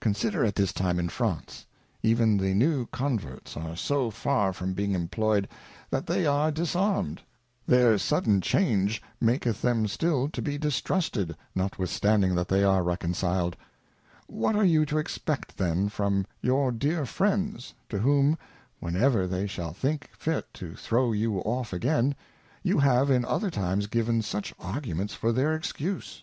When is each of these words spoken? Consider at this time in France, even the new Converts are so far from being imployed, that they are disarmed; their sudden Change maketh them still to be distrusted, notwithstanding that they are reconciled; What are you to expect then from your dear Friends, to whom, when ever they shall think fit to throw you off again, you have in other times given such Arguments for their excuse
Consider 0.00 0.44
at 0.44 0.54
this 0.54 0.72
time 0.72 1.00
in 1.00 1.08
France, 1.08 1.66
even 2.04 2.36
the 2.36 2.54
new 2.54 2.86
Converts 2.86 3.56
are 3.56 3.74
so 3.74 4.12
far 4.12 4.52
from 4.52 4.72
being 4.72 4.92
imployed, 4.92 5.48
that 5.90 6.06
they 6.06 6.24
are 6.24 6.52
disarmed; 6.52 7.20
their 7.66 7.98
sudden 7.98 8.40
Change 8.40 9.02
maketh 9.20 9.60
them 9.60 9.88
still 9.88 10.28
to 10.28 10.40
be 10.40 10.56
distrusted, 10.56 11.36
notwithstanding 11.52 12.36
that 12.36 12.46
they 12.46 12.62
are 12.62 12.84
reconciled; 12.84 13.56
What 14.28 14.54
are 14.54 14.64
you 14.64 14.86
to 14.86 14.98
expect 14.98 15.56
then 15.56 15.88
from 15.88 16.26
your 16.40 16.70
dear 16.70 17.04
Friends, 17.04 17.74
to 17.88 17.98
whom, 17.98 18.38
when 18.78 18.94
ever 18.94 19.26
they 19.26 19.48
shall 19.48 19.72
think 19.72 20.10
fit 20.16 20.46
to 20.54 20.76
throw 20.76 21.10
you 21.10 21.40
off 21.40 21.72
again, 21.72 22.14
you 22.62 22.78
have 22.78 23.10
in 23.10 23.24
other 23.24 23.50
times 23.50 23.88
given 23.88 24.22
such 24.22 24.54
Arguments 24.60 25.14
for 25.14 25.32
their 25.32 25.56
excuse 25.56 26.22